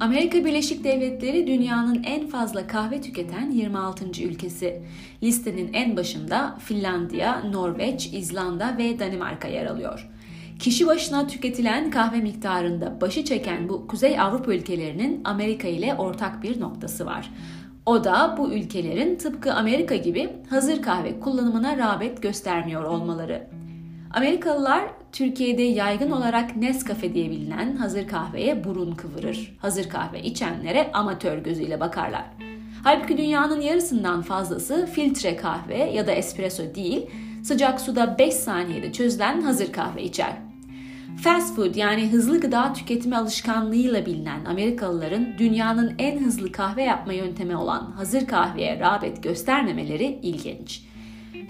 [0.00, 4.04] Amerika Birleşik Devletleri dünyanın en fazla kahve tüketen 26.
[4.04, 4.82] ülkesi.
[5.22, 10.08] Listenin en başında Finlandiya, Norveç, İzlanda ve Danimarka yer alıyor.
[10.58, 16.60] Kişi başına tüketilen kahve miktarında başı çeken bu Kuzey Avrupa ülkelerinin Amerika ile ortak bir
[16.60, 17.30] noktası var.
[17.86, 23.57] O da bu ülkelerin tıpkı Amerika gibi hazır kahve kullanımına rağbet göstermiyor olmaları.
[24.10, 29.56] Amerikalılar Türkiye'de yaygın olarak Nescafe diye bilinen hazır kahveye burun kıvırır.
[29.58, 32.24] Hazır kahve içenlere amatör gözüyle bakarlar.
[32.84, 37.06] Halbuki dünyanın yarısından fazlası filtre kahve ya da espresso değil,
[37.42, 40.32] sıcak suda 5 saniyede çözülen hazır kahve içer.
[41.22, 47.56] Fast food yani hızlı gıda tüketimi alışkanlığıyla bilinen Amerikalıların dünyanın en hızlı kahve yapma yöntemi
[47.56, 50.82] olan hazır kahveye rağbet göstermemeleri ilginç.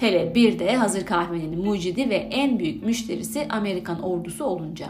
[0.01, 4.89] Hele bir de hazır kahvenin mucidi ve en büyük müşterisi Amerikan ordusu olunca.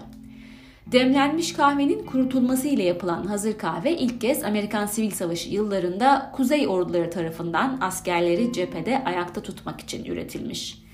[0.93, 7.11] Demlenmiş kahvenin kurutulması ile yapılan hazır kahve ilk kez Amerikan Sivil Savaşı yıllarında Kuzey orduları
[7.11, 10.88] tarafından askerleri cephede ayakta tutmak için üretilmiş.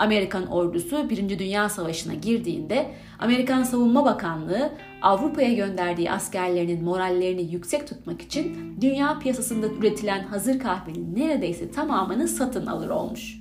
[0.00, 1.38] Amerikan ordusu 1.
[1.38, 9.66] Dünya Savaşı'na girdiğinde Amerikan Savunma Bakanlığı Avrupa'ya gönderdiği askerlerinin morallerini yüksek tutmak için dünya piyasasında
[9.66, 13.40] üretilen hazır kahvenin neredeyse tamamını satın alır olmuş.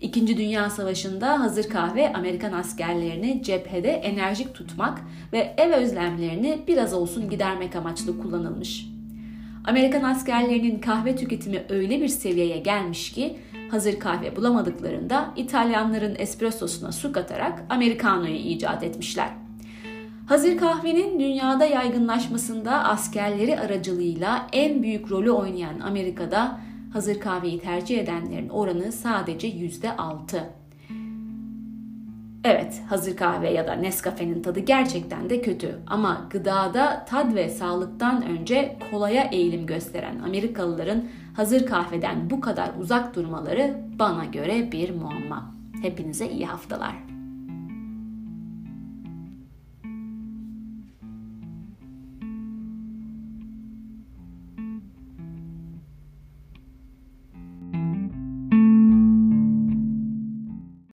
[0.00, 5.00] İkinci Dünya Savaşı'nda hazır kahve Amerikan askerlerini cephede enerjik tutmak
[5.32, 8.86] ve ev özlemlerini biraz olsun gidermek amaçlı kullanılmış.
[9.64, 13.36] Amerikan askerlerinin kahve tüketimi öyle bir seviyeye gelmiş ki
[13.70, 19.28] hazır kahve bulamadıklarında İtalyanların espressosuna su katarak Americano'yu icat etmişler.
[20.26, 26.60] Hazır kahvenin dünyada yaygınlaşmasında askerleri aracılığıyla en büyük rolü oynayan Amerika'da
[26.92, 30.40] hazır kahveyi tercih edenlerin oranı sadece %6.
[32.48, 38.22] Evet, hazır kahve ya da Nescafe'nin tadı gerçekten de kötü ama gıdada tad ve sağlıktan
[38.22, 41.04] önce kolaya eğilim gösteren Amerikalıların
[41.36, 45.52] hazır kahveden bu kadar uzak durmaları bana göre bir muamma.
[45.82, 47.15] Hepinize iyi haftalar.